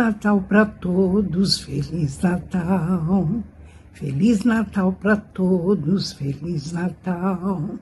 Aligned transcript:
Natal 0.00 0.40
para 0.40 0.64
todos, 0.64 1.60
Feliz 1.60 2.22
Natal. 2.22 3.44
Feliz 3.92 4.44
Natal 4.44 4.94
para 4.94 5.14
todos, 5.14 6.14
Feliz 6.14 6.72
Natal. 6.72 7.78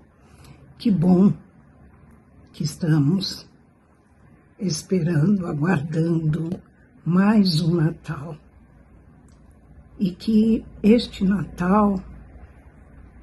Que 0.77 0.91
bom 0.91 1.33
que 2.53 2.65
estamos 2.65 3.49
esperando, 4.59 5.47
aguardando 5.47 6.51
mais 7.05 7.61
um 7.61 7.77
Natal. 7.77 8.37
E 9.97 10.11
que 10.11 10.65
este 10.83 11.25
Natal 11.25 12.03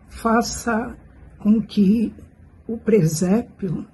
faça 0.07 0.97
com 1.37 1.61
que 1.61 2.13
o 2.65 2.77
presépio 2.77 3.85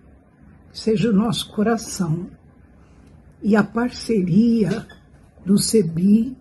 seja 0.71 1.09
o 1.09 1.13
nosso 1.13 1.51
coração 1.51 2.29
e 3.41 3.55
a 3.55 3.63
parceria 3.63 4.85
do 5.45 5.57
CEBI 5.57 6.37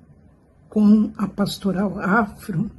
com 0.69 1.11
a 1.17 1.27
pastoral 1.27 1.99
afro 1.99 2.71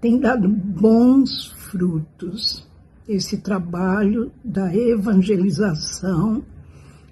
tem 0.00 0.18
dado 0.18 0.48
bons 0.48 1.46
frutos. 1.70 2.66
Esse 3.08 3.38
trabalho 3.38 4.32
da 4.44 4.74
evangelização 4.74 6.44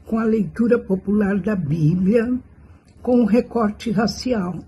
com 0.07 0.19
a 0.19 0.25
leitura 0.25 0.79
popular 0.79 1.39
da 1.39 1.55
Bíblia, 1.55 2.37
com 3.01 3.23
o 3.23 3.27
recorte 3.27 3.91
racial, 3.91 4.59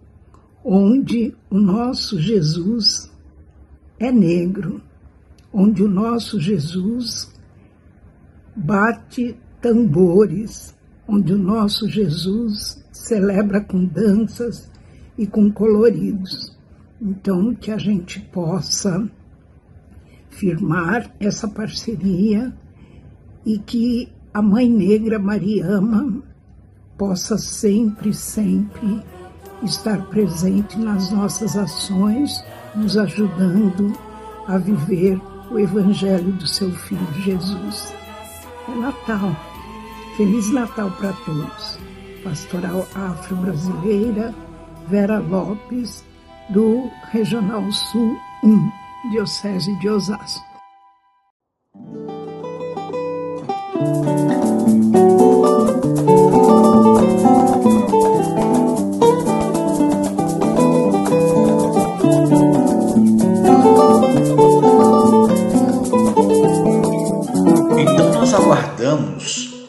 onde 0.64 1.34
o 1.50 1.58
nosso 1.58 2.18
Jesus 2.18 3.12
é 3.98 4.10
negro, 4.12 4.80
onde 5.52 5.82
o 5.82 5.88
nosso 5.88 6.40
Jesus 6.40 7.32
bate 8.54 9.36
tambores 9.60 10.75
onde 11.08 11.32
o 11.32 11.38
nosso 11.38 11.88
Jesus 11.88 12.84
celebra 12.92 13.60
com 13.60 13.84
danças 13.84 14.70
e 15.16 15.26
com 15.26 15.50
coloridos. 15.50 16.56
Então, 17.00 17.54
que 17.54 17.70
a 17.70 17.78
gente 17.78 18.20
possa 18.20 19.08
firmar 20.30 21.10
essa 21.20 21.48
parceria 21.48 22.52
e 23.44 23.58
que 23.58 24.08
a 24.32 24.42
Mãe 24.42 24.68
Negra 24.68 25.18
Mariama 25.18 26.22
possa 26.98 27.38
sempre, 27.38 28.12
sempre 28.12 29.02
estar 29.62 30.06
presente 30.06 30.78
nas 30.78 31.10
nossas 31.10 31.56
ações, 31.56 32.44
nos 32.74 32.96
ajudando 32.96 33.92
a 34.46 34.58
viver 34.58 35.20
o 35.50 35.58
Evangelho 35.58 36.32
do 36.32 36.46
seu 36.46 36.70
Filho 36.70 37.12
Jesus. 37.22 37.94
É 38.68 38.74
Natal. 38.74 39.55
Feliz 40.16 40.50
Natal 40.50 40.90
para 40.92 41.12
todos. 41.12 41.78
Pastoral 42.24 42.88
Afro-Brasileira, 42.94 44.34
Vera 44.88 45.18
Lopes, 45.18 46.02
do 46.48 46.90
Regional 47.12 47.70
Sul 47.70 48.16
1, 48.42 49.10
Diocese 49.10 49.78
de 49.78 49.90
Osasco. 49.90 50.42
Então 67.78 68.12
nós 68.14 68.32
aguardamos 68.32 69.55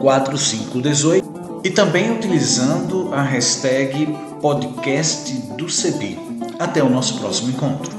4518 0.00 1.60
e 1.64 1.70
também 1.70 2.12
utilizando 2.12 3.12
a 3.12 3.22
hashtag 3.22 4.06
podcast 4.40 5.32
do 5.56 5.68
CEBI. 5.68 6.18
Até 6.58 6.82
o 6.82 6.88
nosso 6.88 7.18
próximo 7.18 7.50
encontro. 7.50 7.90